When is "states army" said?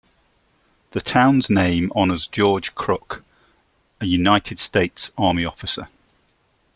4.57-5.45